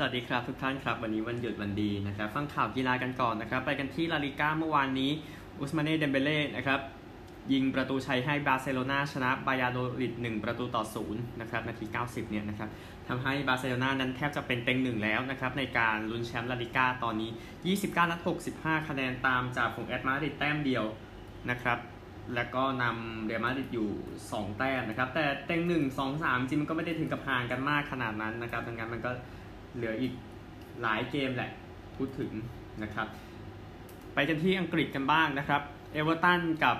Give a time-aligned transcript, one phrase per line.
[0.00, 5.10] สวัสดีครับทุกท่านครับ วันนี้วันหยุดวันดีนะครับฟังข่าวกีฬากันก่อนนะครับ ไปกันที่ลาลิก้าเมื่อวานนี้
[5.60, 6.80] อุสมาเน่เดมเบเล่นะครับ
[7.52, 10.82] ยิงประตูชัยให้บาร์เซโลนาชนะบายาโดลิด1ประตูต่อ
[11.12, 12.68] 0นะครับนาที 90 เนี่ยนะครับ
[13.08, 18.20] ทำให้บาร์เซโลนานั้นแทบจะเป็นเต็งหนึ่งแล้วนะครับในการลุ้นแชมป์ลาลิก้าตอนนี้ 29 นัด
[18.54, 20.84] 65 คะแนนตามจ่าฝูงแอตมาดริดแต้มเดียว
[21.50, 21.78] นะครับ
[22.34, 23.88] แล้วก็นำเรอัลมาดริดอยู่
[24.28, 29.10] 2 แต้มนะครับแต่เต็ง 1 2 3 จริงมันก็ไม่ได้ถึงกับห่างกันมากขนาดนั้นนะครับดังนั้นมันก็
[29.74, 30.12] เหลืออีก
[30.82, 31.50] หลายเกมแหละ
[31.96, 32.30] พูดถึง
[32.82, 33.08] นะครับ
[34.14, 36.76] ไปกันที่อังกฤษกันบ้างนะครับ เอเวอร์ตันกับ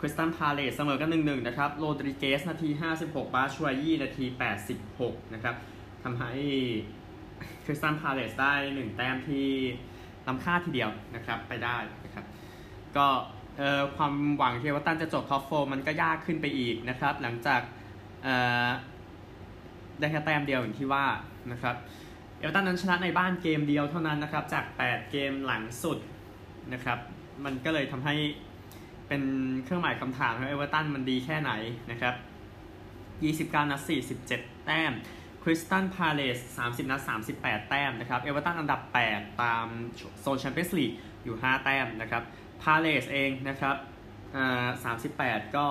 [0.00, 2.68] คริสตัลพาเลซเสมอกัน1-1นะครับ โรดริเกซนาที
[3.02, 4.24] 56 บาชวายี่นาที
[4.78, 5.54] 86 นะครับ
[6.02, 6.32] ทำให้
[7.64, 9.46] คริสตัลพาเลซได้1แต้มที่
[10.26, 12.24] ล้ำค่าทีเดียวนะครับไปได้นะครับ
[12.96, 13.06] ก็
[13.96, 17.60] ความหวังที่เอเวอร์ตันจะจบ top four มันก็ยากขึ้นไปอีกนะครับ หลังจาก
[19.98, 21.06] ได้แค่แต้มเดียวอย่างที่ว่า
[21.52, 21.76] นะครับ
[22.42, 25.98] เอเวอร์ตันนั้นชนะในบ้านเกมเดียวเท่านั้นนะครับ จาก 8 เกมหลังสุด
[26.72, 26.98] นะครับ
[27.44, 28.14] มันก็เลยทำให้
[29.08, 29.22] เป็น
[29.64, 31.52] เครื่องหมายคำถามว่าเอเวอร์ตันมันดีแค่ไหน
[31.90, 32.14] นะครับ
[33.58, 33.80] 29 นัด
[34.24, 34.92] 47 แต้ม
[35.42, 37.00] คริสตัลพาเลซ30 นัด
[37.34, 39.66] 38 แต้มนะครับ เอเวอร์ตันอันดับ 8 ตาม
[40.20, 40.92] โซนแชมเปี้ยนส์ลีก
[41.24, 42.22] อยู่ 5 แต้มนะครับ
[42.62, 43.76] พาเลซเองนะครับ
[44.36, 45.66] อ่า38ก็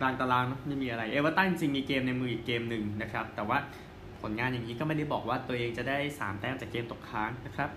[0.00, 3.58] กลางตารางไม่มีอะไร เอเวอร์ตันจริงมีเกมในมืออีกเกมหนึ่งนะครับ แต่ว่า
[4.22, 7.70] ผลงานอย่างนี้ก็ไม่ได้บอกว่าตัวเองจะได้ 3 แต้มจากเกมตกค้างนะครับ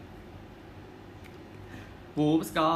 [2.18, 2.70] วูฟส์ก็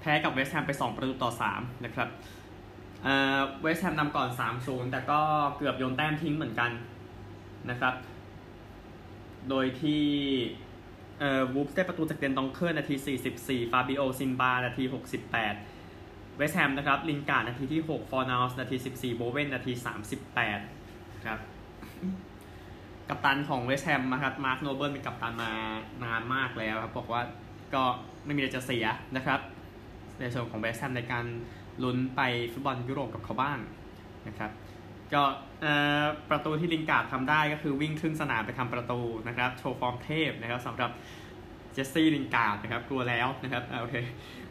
[0.00, 2.08] แพ้กับเวสต์แฮมไป 2 ประตูต่อ 3 นะครับ
[3.62, 4.28] เวสต์แฮมนำก่อน
[4.60, 5.20] 3-0 แต่ก็
[5.56, 6.70] เกือบโยนแต้มทิ้งเหมือนกัน
[7.70, 7.94] นะครับ
[9.48, 10.04] โดยที่
[11.20, 12.94] เอ่อวูฟส์ได้ประตูจากเดนดองเคอร์นาที
[13.38, 14.84] 44 ฟาบิโอซิลวา นาที
[15.60, 19.72] 68 เวสต์แฮมนะครับ ลิงการ์ดนาทีที่ 6 ฟอร์นาลส์นาที 14 โบเวนนาที
[20.48, 21.38] 38 ครับ
[23.12, 25.52] กัปตันของเวสต์แฮมนะครับมาร์คโนเบิลเป็นกัปตันมา
[26.04, 27.22] นานมากแล้วครับบอกว่า
[27.74, 27.82] ก็
[28.24, 28.86] ไม่มีอะไรจะเสีย
[29.16, 29.40] นะครับ
[30.20, 31.24] ในส่วนของเวสต์แฮมในการ
[31.82, 32.20] ลุ้นไป
[32.52, 33.58] ฟุตบอลยุโรปกับเขาบ้าง
[34.28, 34.50] นะครับ
[35.14, 35.22] ก็
[36.30, 40.90] ประตูที่ลิงการ์ดทำได้ก็คือวิ่งครึ่งสนามไปทำประตูนะครับโชว์ฟอร์มเทพนะครับสำหรับ
[41.72, 43.94] เจสซี่ลิงการ์ดนะครับกลัวแล้วนะครับโอเค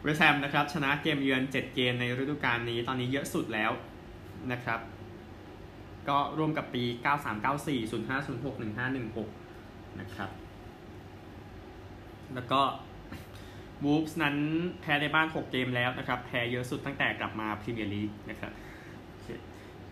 [0.02, 3.70] เวสต์แฮมนะครับชนะเกมเยือน 7 เกมในฤดูกาลนี้ตอนนี้เยอะสุดแล้ว
[4.52, 4.80] นะครับ
[6.08, 6.84] ก็ร่วมกับปี
[7.44, 8.60] 9394 0506
[9.32, 10.30] 1516 นะครับ
[12.34, 12.60] แล้วก็
[13.84, 14.36] วูฟส์นั้น
[14.80, 18.52] แพ้ในบ้าน 6 เกมแล้วนะครับ แพ้เยอะสุดตั้งแต่กลับมาพรีเมียร์ลีกนะครับ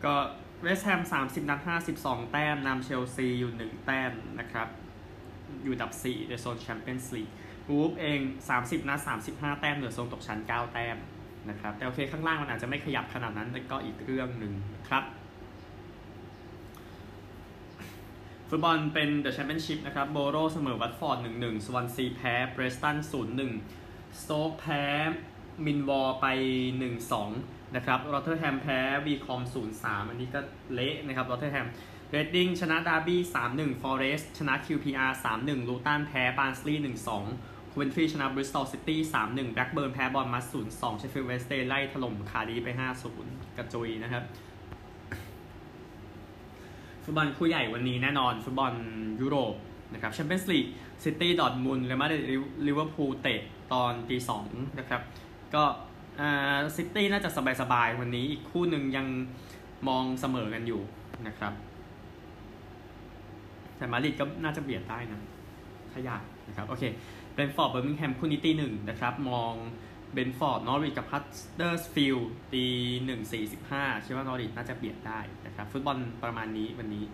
[0.05, 0.15] ก็
[0.63, 1.61] เวสต์แฮม 30 นัด
[1.97, 4.69] 52 แต้มนำเชลซีอยู่ 1 แต้มนะครับ
[5.65, 7.29] อยู่อันดับ 4 ในโซนแชมเปี้ยนส์ลีก
[7.71, 8.21] วูฟเอง
[8.55, 9.01] 30 นัด
[9.31, 10.97] 35 แต้มเหนือโซนตกชั้น 9 แต้ม
[11.49, 14.53] นะครับ แต่โอเคข้างล่างมันอาจจะไม่ขยับขนาดนั้นแต่ก็อีกเรื่องหนึ่ง
[14.89, 15.05] ครับ
[18.53, 22.97] ฟุตบอลเป็น The Championship นะครับโบโรเสมอวัตฟอร์ด 1-1 สวอนซีแพ้เพรสตัน
[23.59, 24.85] 0-1 สโต๊กแพ้
[25.65, 26.27] มิลล์วอลล์ไป
[27.01, 29.43] 1-2 นะครับรอเทอร์แฮมแพ้วีคอมบ์
[29.77, 30.41] 0-3 อันนี้ก็
[30.75, 31.67] เละนะครับรอเทอร์แฮม
[32.11, 36.83] เรดดิ้งชนะดาร์บี้3-1 ฟอเรสต์ชนะ QPR 3-1 ลูตันแพ้บาร์นสลีย์
[37.29, 42.69] 1-2โคเวนทรีชนะบริสตอลซิตี้3-1 แบล็กเบิร์นแพ้บอร์นมัธ0-2 เชฟฟิลด์เวนส์เดย์ไล่ถล่มคาร์ดิฟฟ์ไป
[43.13, 44.25] 5-0 กระจุยนะครับ
[47.11, 48.73] ฟุตบอลคู่ใหญ่วันนี้แน่นอน ฟุตบอล
[49.21, 49.55] ยุโรป
[49.93, 50.67] นะครับแชมเปี้ยนส์ลีก
[51.05, 52.23] ซิตี้ดอร์ทมุนด์เรอัลมาดริด
[52.67, 53.41] ลิเวอร์พูลเตะ
[53.73, 54.47] ตอนตีสอง
[54.79, 55.03] นะครับ
[55.55, 55.63] ก็
[56.21, 59.07] อ่าซิตี้น่าจะสบายๆ วันนี้อีกคู่หนึ่งยัง
[59.89, 60.81] มองเสมอกันอยู่
[61.27, 61.53] นะครับ
[63.77, 65.21] แต่มาดริดก็น่าจะเบียดได้นะ
[65.93, 66.83] ถ้าอยากนะครับโอเค
[67.35, 69.53] เบรนท์ฟอร์ดเบอร์มิงแฮมคู่นี้ตีหนึ่งนะครับ มอง
[70.13, 72.65] เบรนท์ฟอร์ดนอริชกับฮัดเดอร์สฟิลด์ตี
[73.05, 77.05] หนึ่งสี่สิบห้าคิดว่านอริชน่าจะเบียดได้นะครับ ฟุตบอลประมาณนี้วันนี้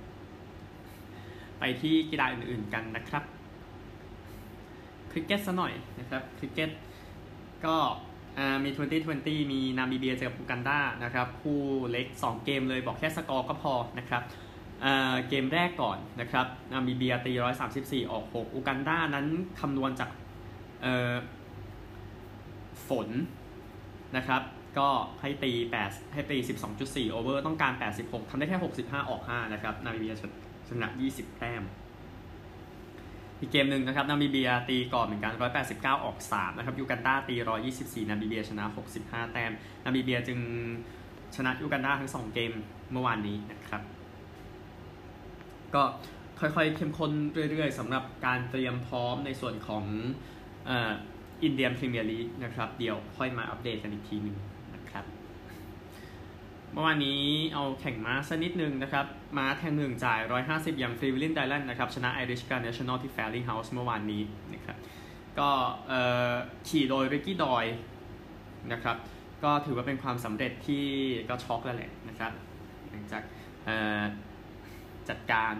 [1.58, 3.22] ไปที่กีฬาอื่นๆกันนะครับ
[5.10, 6.70] คริกเก็ตซะหน่อยนะครับ คริกเก็ต
[7.66, 7.76] ก็
[8.64, 8.70] มี
[9.10, 14.22] 2020 มีนามิเบียเจอกับอูกันดานะครับ คู่เล็ก 2 เกมเลยบอกแค่สกอร์ก็พอนะครับ
[15.28, 17.32] เกมแรกก่อนนะครับ นามิเบียตี
[17.72, 19.26] 134 ออก 6 อูกันดานั้น
[19.60, 20.10] คำนวณจาก
[22.88, 23.08] ฝน
[24.16, 24.42] นะครับ
[24.78, 24.88] ก็
[25.20, 25.52] ให้ตี
[25.82, 26.36] 8 ให้ตี
[26.74, 27.72] 12.4 over ต้องการ
[28.02, 30.14] 86ทำได้แค่ 65 ออก 5 นะครับ นามิเบีย
[30.68, 31.62] ชนะ 20 แต้ม
[33.40, 35.32] อีกเกมหนึ่งนะครับ นามิเบียตีก่อนเหมือนกัน
[35.68, 37.34] 189 ออก 3 นะครับ ยูกันดาตี
[37.72, 38.64] 124 นามิเบียชนะ
[38.98, 39.52] 65 แต้ม
[39.84, 40.38] นามิเบียจึง
[41.36, 42.52] ชนะยูกันดาทั้ง 2 เกม
[42.92, 43.82] เมื่อวานนี้นะครับ
[45.74, 45.82] ก็
[46.40, 47.10] ค่อยๆ เข้มข้น
[47.50, 49.84] เรื่อยๆสำหรับการเตรียมพร้อมในส่วนของ
[51.44, 54.36] อินเดียนพรีเมียร์ลีกนะครับเดี๋ยวค่อยมาอัปเดตกันอีกทีหนึ่ง
[54.74, 55.04] นะครับ
[56.72, 57.20] เมื่อวานนี้
[57.54, 59.06] เอาแข่งม้าสักนิดนึงนะครับ
[59.36, 64.22] ม้าแทงหนึ่งจ่าย 150 อย่าง Freewheelin' Dylan นะครับ ชนะ Irish Grand National ที่แฟร์ลิงเฮาส์เมื่อวานนี้
[64.54, 64.76] นะครับ
[65.38, 65.48] ก็
[66.68, 67.64] ขี่โดยริกกี้ดอยล์
[68.72, 68.96] นะครับ
[69.44, 70.84] ก็ถือว่าเป็นความสำเร็จที่
[71.28, 72.32] ก็ช็อกแล้วแหละนะครับ
[72.90, 73.22] หลังจาก
[75.08, 75.54] จัดการ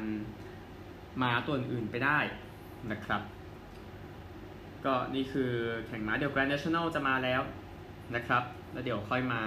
[1.22, 2.18] ม้าตัวอื่นไปได้
[2.92, 3.22] นะครับ
[4.84, 5.50] ก็นี่คือ
[5.86, 7.40] แข่งม้าเดี๋ยว Grand National จะมาแล้ว
[8.14, 8.42] นะครับ
[8.72, 9.40] แล้วเดี๋ยวค่อยมา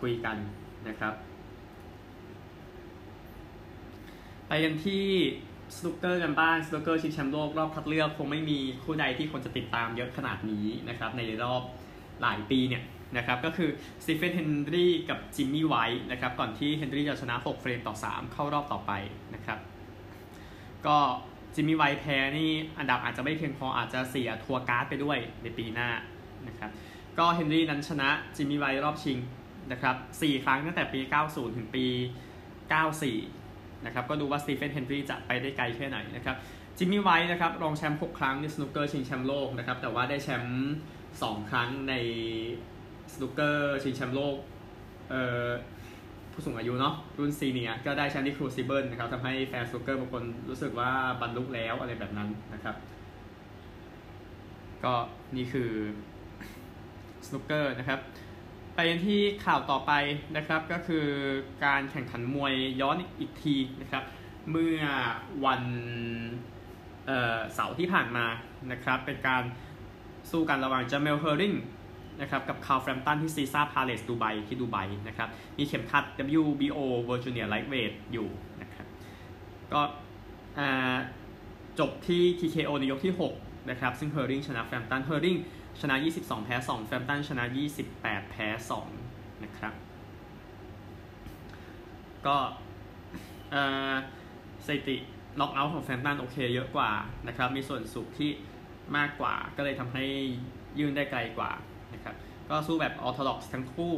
[0.00, 0.36] คุยกัน
[0.88, 1.14] นะครับ
[4.48, 5.04] ไปกันที่
[5.76, 11.62] สนุกเกอร์กันบ้างสนุกเกอร์ชิงแชมป์โลกรอบคัดเลือกคงไม่มีคู่ใดที่คนจะติดตามเยอะขนาดนี้นะครับในรอบ
[12.22, 12.82] หลายปีเนี่ย
[13.16, 13.70] นะครับก็คือ
[14.02, 18.92] สตีเฟนเฮนรี่กับจิมมี่ไวท์นะครับก่อนที่เฮนรี่จะชนะ 6 เฟรมต่อ 3 เข้ารอบต่อไป
[19.34, 19.58] นะครับ
[20.86, 20.98] ก็
[21.58, 25.88] จิมมี่ไวท์แพ้นี่อันดับอาจจะไม่เพียงพออาจจะเสีย tour card ไปด้วยในปีหน้า
[26.48, 26.70] นะครับ
[27.18, 29.18] ก็เฮนรี่นั้นชนะจิมมี่ไวท์รอบชิง
[29.72, 31.84] นะครับ4ครั้งตั้งแต่ปี 90 ถึงปี
[33.06, 36.36] 94 นะครับก็ดูว่าสตีเฟนเฮนรี่จะไปได้ไกลแค่ไหนนะครับ
[36.76, 40.72] จิมมี่ไวท์นะครับรองแชมป์ 6 ครั้งในสนุกเกอร์ชิงแชมป์โลกนะครับแต่ว่าได้แชมป์
[41.06, 41.94] 2 ครั้งใน
[43.12, 44.36] สนุกเกอร์ชิงแชมป์โลก
[45.10, 45.46] เอ่อ
[46.38, 50.90] ผู้สูงอายุเนาะรุ่น senior ก็ได้แชมป์ที่ครูซิเบิลนะครับทำให้แฟนสนุเกอร์บางคนรู้สึกว่า
[51.20, 52.76] บรรลุแล้วอะไรแบบนั้นนะครับ
[54.84, 54.94] ก็
[55.36, 55.70] นี่คือ
[57.26, 58.00] สนุกเกอร์นะครับ
[58.74, 59.92] ไปกันที่ข่าวต่อไป
[60.36, 61.06] นะครับก็คือ
[61.64, 64.04] การแข่งขันมวยย้อนอีกทีนะครับ
[64.50, 64.80] เมื่อ
[65.44, 65.62] วัน
[67.54, 68.26] เสาร์ที่ผ่านมา
[68.72, 69.42] นะครับ เป็นการ
[70.30, 71.54] สู้กันระหว่างจาเมลเฮอร์ริง
[72.20, 74.76] นะครับกับคาร์ลแฟรมป์ตันที่ Caesars Palace ดูไบที่ดูไบ
[75.08, 75.28] นะครับ
[75.58, 76.04] มีเข็มขัด
[76.44, 78.28] WBO World Junior Lightweight อยู่
[78.62, 78.86] นะครับ
[79.72, 79.80] ก็
[81.78, 85.36] จบที่ TKO ในยกที่ 6 นะครับ ซึ่งเฮอร์ริงชนะแฟรมป์ตันเฮอร์ริง
[85.80, 87.44] ชนะ 22 แพ้ 2 แฟรมป์ตันชนะ
[87.88, 88.46] 28 แพ้
[88.94, 89.74] 2 นะครับ
[92.26, 92.36] ก็
[94.66, 94.96] สถิติ
[95.40, 96.90] น็อกเอาท์ของแฟรมป์ตันโอเคเยอะกว่า
[97.28, 98.30] นะครับ มีส่วนสูงที่
[98.96, 100.04] มากกว่าก็เลยทำให้
[100.78, 101.50] ยื่นได้ไกลกว่า
[101.94, 102.14] นะครับ
[102.48, 103.94] ก็สู้แบบ orthodox ทั้งคู่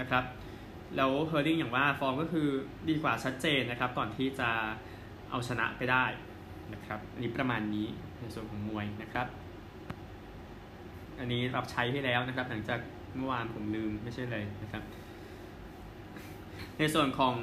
[0.00, 0.24] นะครับ
[0.96, 2.48] แล้วเฮอร์ริงอย่างว่าฟอร์มก็คือ
[2.88, 4.50] ดีกว่าชัดเจนนะครับ ก่อนที่จะ
[5.30, 6.04] เอาชนะไปได้
[6.74, 7.86] นะครับอันนี้ประมาณนี้
[8.20, 9.26] ในส่วนของมวยนะครับ
[11.18, 12.80] อันนี้ชดใช้ให้แล้วนะครับ หลังจาก
[13.16, 14.82] เมื่อวานผมลืมไม่ใช่เลยนะครับ
[16.78, 17.34] ในส่วนของ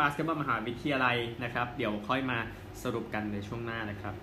[0.00, 2.38] บาสเกตบอลมหาวิทยาลัยนะครับ เดี๋ยวค่อยมา
[2.82, 4.14] สรุปกันในช่วงหน้านะครับ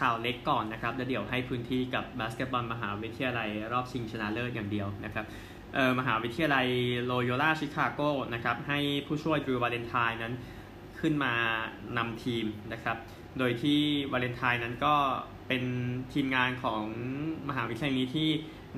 [0.00, 5.26] ข่าวเล็กก่อนนะครับแล้วเดี๋ยวให้พื้นที่กับบาสเกตบอลมหาวิทยาลัยรอบชิงชนะเลิศอย่างเดียวนะครับ
[5.98, 6.66] มหาวิทยาลัย
[7.04, 8.00] โลโยลาชิคาโก
[8.34, 10.34] นะครับให้ผู้ช่วยดรูวาเลนไทน์นั้น
[11.00, 11.32] ขึ้นมา
[11.96, 12.96] นำทีมนะครับ
[13.38, 13.80] โดยที่
[14.12, 14.94] วาเลนไทน์นั้นก็
[15.48, 15.64] เป็น
[16.12, 16.82] ทีมงานของ
[17.48, 18.28] มหาวิทยาลัยนี้ที่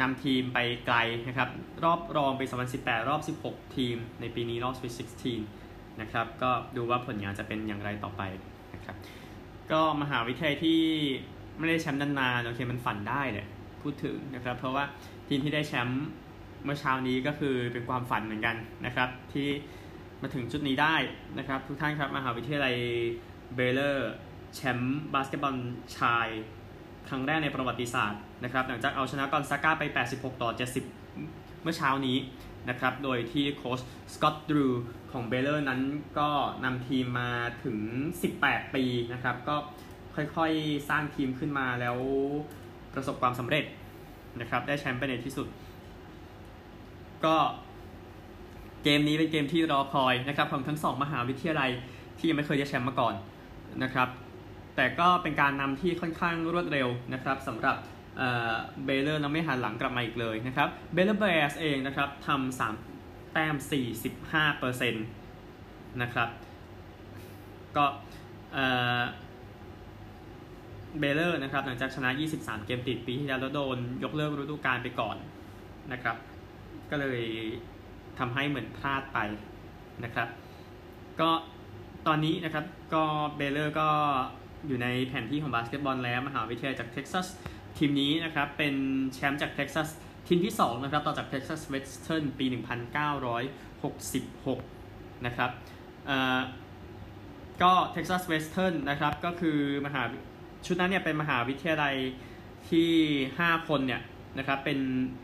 [0.00, 0.97] นำทีมไปไกล
[1.29, 1.49] นะครับ
[1.85, 2.43] รอบรองไป
[2.75, 4.94] 2018 รอบ 16 ทีม ในปีนี้รอบ Sweet
[5.47, 8.23] 16 นะครับก็ดูว่าผลงานจะเป็นอย่างไรต่อไป
[8.75, 8.97] นะครับ
[9.73, 10.81] ก็มหาวิทยาลัยที่
[11.59, 13.47] ไม่ได้แชมป์นานๆโอเคมันฝันได้เลย
[13.82, 14.85] พูดถึงนะครับ เพราะว่า
[15.29, 16.05] ทีมที่ได้แชมป์
[16.65, 18.56] เมื่อเช้านี้ก็คือเป็นความฝันเหมือนกัน
[18.87, 19.49] นะครับ ที่
[20.23, 20.97] มาถึงจุดนี้ได้
[21.38, 22.75] นะครับ ทุกท่านครับมหาวิทยาลัย
[23.55, 24.12] เบลเลอร์
[24.55, 25.56] แชมป์บาสเกตบอล
[25.99, 26.26] ชาย
[27.09, 29.82] ครั้งแรกในประวัติศาสตร์นะครับ หลังจากเอาชนะกอนซาก้าไป
[30.14, 30.50] 86 ต่อ
[31.05, 32.17] 70 เมื่อเช้านี้
[32.69, 33.80] นะครับ โดยที่โค้ช
[34.14, 34.66] สกอตต์ดรู
[35.12, 35.80] ของเบลเลอร์นั้น
[36.18, 36.30] ก็
[36.64, 37.30] นำทีมมา
[37.64, 37.78] ถึง
[38.26, 39.56] 18 ปีนะครับ ก็
[40.14, 41.97] ค่อยๆ สร้างทีมขึ้นมาแล้ว
[42.94, 43.64] ประสบความสำเร็จ
[44.40, 45.47] นะครับ ได้แชมป์ไปในที่สุด
[47.25, 47.37] ก็
[48.83, 51.71] เกมนี้เป็นเกมที่รอคอยนะครับของทั้งสองมหาวิทยาลัย
[52.18, 53.14] ที่ยังไม่เคยได้แชมป์มาก่อน
[53.83, 54.09] นะครับ
[54.76, 57.76] แต่ก็เป็นการนำที่ค่อนข้างรวดเร็วนะครับสำหรับ
[58.84, 62.75] เบลเลอร์นไม่หันหลังกลับมาอีกเลยนะครับเบลเลอร์แบร์สเองนะครับทำสาม
[63.32, 63.56] แต้ม
[64.22, 64.92] 45%
[66.02, 66.28] นะครับ
[67.76, 67.84] ก็
[70.98, 75.16] เบลเลอร์นะครับหลังจากชนะ 23 เกมติดปีที่แล้วแล้วโดนยกเลิกฤดูกาลไปก่อน
[75.92, 76.16] นะครับ
[76.90, 77.20] ก็เลย
[78.18, 79.18] ทำให้เหมือนพลาดไป
[80.04, 80.28] นะครับ
[81.20, 81.30] ก็
[82.06, 83.04] ตอนนี้นะครับก็
[83.37, 83.88] เบลเลอร์ก็
[84.66, 87.26] อยู่ในแผนที่ของบาสเกตบอลแล้ว มหาวิทยาลัยจากเท็กซัส
[87.78, 88.75] ทีมนี้นะครับเป็น
[89.14, 89.88] แชมป์จากเท็กซัส
[90.26, 92.47] ทีมที่ 2 นะครับ ต่อจากเท็กซัสเวสเทิร์นปี
[93.90, 95.50] 1966 นะครับ
[97.62, 100.02] ก็เท็กซัสเวสเทิร์นนะครับ ก็คือมหา
[100.66, 101.94] ชุดนั้นเนี่ยเป็นมหาวิทยาลัย
[102.70, 102.90] ที่
[103.30, 104.00] 5 คนเนี่ย
[104.38, 104.78] นะครับ เป็น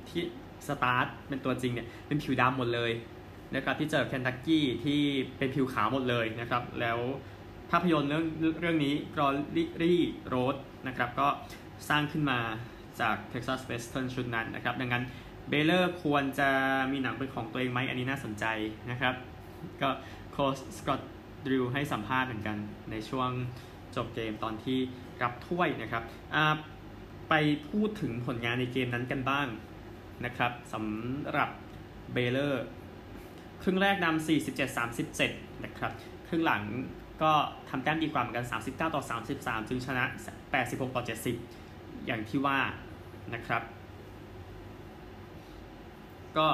[0.08, 0.25] ที่
[0.68, 2.92] สตาร์ทเป็นตัวจริงเนี่ย เป็นผิวดำหมดเลย
[3.54, 5.00] นะครับที่เจอเคนทักกี้ที่
[5.38, 6.99] เป็นผิวขาวหมดเลยนะครับ แล้ว
[7.70, 8.25] ภาพยนตร์เรื่อง
[8.61, 9.28] เรื่องนี้กรอ
[9.82, 10.56] รี่โรด
[10.88, 11.28] นะครับก็
[11.88, 12.38] สร้างขึ้นมา
[13.00, 15.04] จาก Texas Western ชุดนั้นนะครับ ดังนั้น
[15.49, 16.50] เบเลอร์ควรจะ
[16.93, 18.45] มีหนังเป็นของตัวเองไหมอันนี้น่าสนใจ
[18.90, 19.14] นะครับ
[19.81, 19.88] ก็
[20.33, 21.00] โค้ชสกอต
[21.47, 22.59] ดริวให้สัมภาษณ์เหมือนกัน
[22.90, 23.31] ในช่วง
[23.97, 24.78] จบเกมตอนที่
[25.23, 26.04] รับถ้วยนะครับ
[27.28, 27.35] ไป
[27.69, 29.47] พูดถึงผลงานในเกมนั้นกันบ้าง
[30.25, 31.50] นะครับสำหรับ
[32.12, 32.64] เบเลอร์
[33.62, 34.26] ครึ่งแรกนำ
[34.87, 35.93] 47-37 นะครับ
[36.28, 36.62] ครึ่งหลัง
[37.23, 37.33] ก็
[37.69, 39.02] ทำแต้มดีกว่าเหมือนกัน 39 ต่อ
[39.33, 40.04] 33 จึงชนะ
[40.50, 41.63] 86 ต่อ 70
[42.06, 42.61] อย่างที่ว่า
[43.34, 43.62] นะครับ
[46.37, 46.46] ก็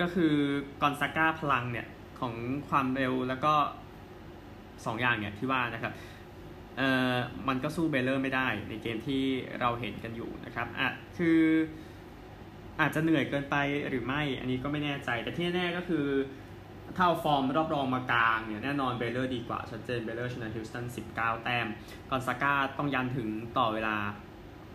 [0.00, 0.34] ก็คือ
[0.82, 1.86] กอนซาก้าพลังเนี่ย
[2.20, 2.34] ของ
[2.68, 3.54] ความเร็วแล้วก็
[4.84, 5.92] สองอย่างเนี่ยที่ว่านะครับ
[6.76, 7.16] เอ่อ
[7.48, 9.22] มันก็สู้เบลเลอร์ไม่ได้ในเกมที่
[9.60, 11.40] เราเห็นกันอยู่นะครับอะคือ
[12.80, 13.56] อาจจะเหนื่อยเกินไป
[13.88, 16.06] หรือไม่ อันนี้ก็ไม่แน่ใจ แต่ที่แน่ก็คือ
[16.96, 21.66] ถ้าเอาฟอร์มรอบรองมากางเนี่ยแน่นอนเบลเลอร์ดีกว่าชัดเจนเบลเลอร์ชนะฮิวสตัน 19 แต้ม
[22.10, 23.28] กอนซาก้าต้องยันถึง
[23.58, 23.96] ต่อเวลา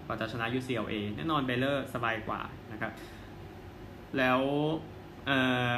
[0.06, 2.42] กว่าจะชนะ UCLA แน่นอนเบลเลอร์สบายกว่า
[2.72, 2.92] นะครับ
[4.18, 4.42] แล้ว
[5.26, 5.40] เอ่
[5.70, 5.72] อ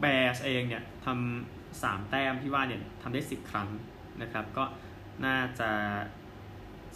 [0.00, 3.68] แบสเองเนี่ยทำสามแต้มที่ว่าเนี่ยทำได้สิบครั้ง
[4.22, 4.64] นะครับ ก็
[5.24, 5.70] น่าจะ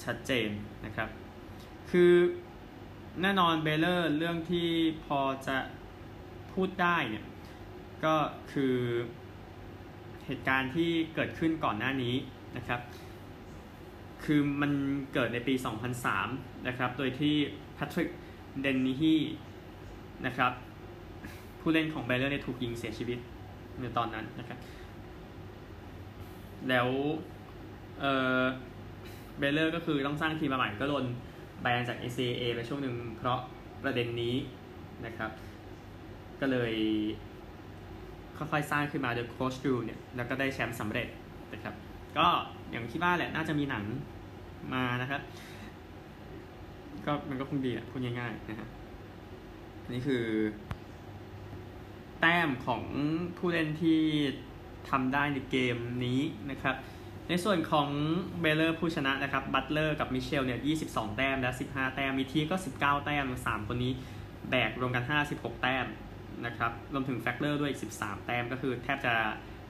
[0.05, 0.51] ชัดเจน
[0.85, 1.09] นะครับ
[1.91, 2.13] คือ
[3.23, 4.69] แน่นอนเบลเลอร์เรื่องที่
[5.05, 5.57] พอจะ
[6.53, 7.25] พูดได้เนี่ย
[8.05, 8.15] ก็
[8.53, 8.75] คือ
[10.27, 12.15] เหตุการณ์ที่เกิดขึ้นก่อนหน้านี้
[12.57, 12.81] นะครับ
[14.25, 14.73] คือมัน
[15.13, 15.55] เกิดในปี
[16.11, 17.35] 2003 นะครับ โดยที่
[17.75, 18.09] แพทริก
[18.61, 19.17] เดนนิฮี
[20.27, 20.53] นะครับ
[21.61, 23.19] ผู้เล่นของเบลเลอร์เนี่ยถูกยิงเสียชีวิต
[23.81, 24.59] ในตอนนั้นนะครับ
[26.69, 26.89] แล้ว
[29.39, 31.05] เบลเลอร์ก็คือต้องสร้างทีมมาใหม่ก็โดน
[31.63, 33.41] แบนจาก ACA ไปช่วงหนึ่งเพราะ
[33.83, 34.35] ประเด็นนี้
[35.07, 35.31] นะครับ
[36.41, 36.75] ก็เลย
[38.39, 41.09] ค่อยๆสร้างขึ้นมาโดยโค้ชดูเนี่ยแล้วก็ได้แชมป์สำเร็จ
[41.53, 41.75] นะครับ
[42.19, 42.27] ก็
[42.71, 43.85] อย่างที่บ้านแหละน่าจะมีหนัง
[44.75, 45.21] มานะครับ
[47.07, 48.69] ก็มันก็คงดีอะพูดง่ายๆนะฮะ
[49.93, 50.25] นี่คือ
[52.21, 52.83] แต้มของ
[53.39, 54.01] ผู้เล่นที่
[54.91, 56.77] ทำได้ในเกมนี้นะครับ
[57.29, 57.89] ในส่วนของ
[58.41, 63.93] เบลเลอร์ผู้ชนะนะครับบัตเลอร์กับมิเชลเนี่ย22 แต้มและ 15 แต้ม มีทีก็ 19 แต้ม 3 คนนี้
[64.51, 65.87] แบกรวมกัน 56 แต้ม
[66.47, 69.15] นะครับรวมถึงแฟกเลอร์ด้วยอีก 13 แต้มก็คือแทบจะ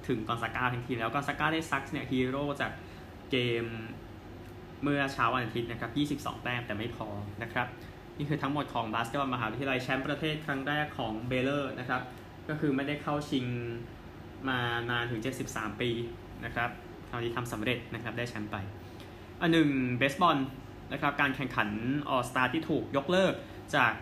[0.09, 2.73] ถึงกอนซาก้าทันทีแล้วกอนซาก้าได้ซักเนี่ยฮีโร่จาก
[3.31, 3.65] เกม
[4.83, 7.09] เมื่อเช้าวันอาทิตย์นะครับ 22 แต้มแต่ไม่พอ
[7.43, 7.67] นะครับ
[8.19, 12.03] นี่คือทั้งหมดของบาสเกตบอลมหาวิทยาลัยแชมป์ประเทศครั้งแรกของเบลเลอร์นะครับ
[12.49, 13.47] ก็คือไม่ได้เข้าชิง
[14.49, 14.59] มา
[14.91, 15.21] นานถึง
[15.51, 15.91] 73 ปี
[16.45, 16.71] นะครับ
[17.09, 18.57] คราวนี้ทำสำเร็จนะครับได้แชมป์ไป
[19.41, 19.69] อันหนึ่ง
[19.99, 20.39] เบสบอล
[20.93, 21.69] นะครับการแข่งขัน
[22.11, 23.35] ออลสตาร์ที่ถูกยกเลิก
[23.77, 23.93] จาก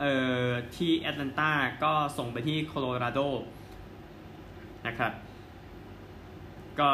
[0.00, 0.12] เอ่
[0.46, 1.50] อที่แอตแลนตา
[1.84, 3.20] ก็ส่งไปที่โคโลราโด
[4.86, 5.12] นะครับ
[6.80, 6.88] ก็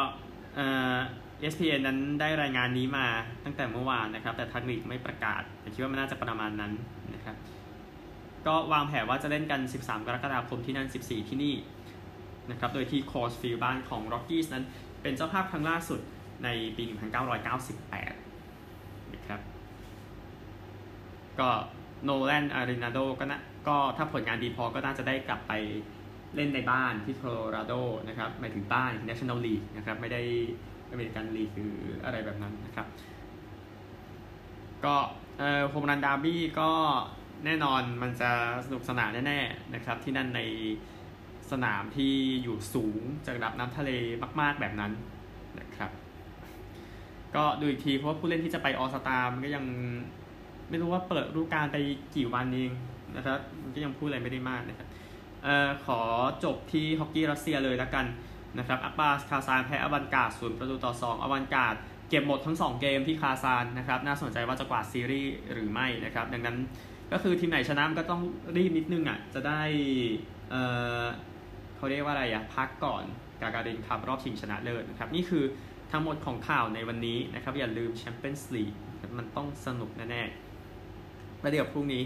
[0.54, 0.96] เอ่อ
[1.40, 3.06] ESPN นั้นได้รายงานนี้มา
[3.44, 6.72] ตั้งแต่เมื่อวานนะครับ แต่ทางลีกไม่ประกาศ แต่คิดว่ามันน่าจะประมาณนั้น
[7.14, 7.36] นะครับ
[8.46, 11.54] ก็วางแผนว่าจะเล่นกัน 13 กรกฎาคมที่นั่น 14 ที่นี่
[12.50, 14.64] นะครับ โดยที่ Coors Field บ้านของ Rockies นั้น
[15.02, 16.00] เป็นเจ้าภาพครั้งล่าสุด
[16.44, 16.82] ในปี
[17.78, 19.40] 1998 นะครับ
[21.40, 21.48] ก็
[22.04, 25.52] โนแลนอารินาโดก็นะก็ถ้าผลงานดีพอก็น่าจะได้กลับไป
[26.34, 27.72] เล่นในบ้านที่โคโลราโด
[28.08, 30.22] นะครับหมายถึงบ้าน National League นะครับ ไม่ได้
[30.90, 32.86] อเมริกันลีกหรืออะไรแบบนั้นนะครับ
[34.84, 34.94] ก็
[35.38, 36.70] เอ่อโฮมรันดาร์บี้ก็
[37.44, 38.30] แน่นอนมันจะ
[38.66, 40.40] สนุกสนานแน่ๆนะครับ ที่นั่นใน
[41.52, 43.90] สนามที่อยู่สูงจากระดับน้ำทะเล
[44.40, 44.92] มากๆแบบนั้น
[45.60, 45.90] นะครับ
[47.36, 49.64] ก็ดูอีกทีเพราะว่าผู้เล่นที่จะไปออสตามันก็ยัง
[50.72, 51.76] ไม่รู้ว่าเปิดรูปการไป
[52.16, 52.72] กี่วันเอง
[53.16, 53.38] นะครับ
[53.74, 54.88] ก็ยังพูดอะไรไม่ได้มากนะครับ
[55.44, 56.00] เอ่อขอ
[56.44, 58.06] จบที่ฮอกกี้รัสเซียเลยแล้วกัน
[58.58, 61.74] นะครับอัปปาสคาซานแพ้อวันกาดศูนย์ประตูต่อ2อวันกาด
[62.08, 66.56] เก็บหมดทั้ง 2 เกมที่คาซานนะครับน่าสนใจว่าจะกวาดซีรีส์หรือไม่นะครับดังนั้น
[67.12, 68.22] ก็คือทีมไหนชนะก็ต้อง
[68.56, 69.62] รีบนิดนึงอะจะได้
[70.50, 70.62] เอ่
[71.00, 71.02] อ
[71.76, 73.04] เขาเรียกว่าอะไรอะพักก่อน
[73.40, 75.44] กาการินคัพรอบชิงชนะเลิศนะครับนี่คือ
[75.92, 78.72] ทั้งหมดของข่าวในวันนี้นะครับอย่าลืมแชมเปี้ยนส์ลีก
[79.18, 80.51] มันต้องสนุกแน่ๆ
[81.42, 82.02] แล้วเดี๋ยวพรุ่งนี้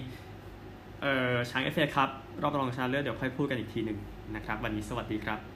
[1.02, 2.09] เอ่อช้างเอฟเอครับ
[2.43, 3.99] รอบรองชนะเลิศเดี๋ยวค่อยพูดกันอีกทีหนึ่ง
[4.37, 5.55] นะครับ วันนี้สวัสดีครับ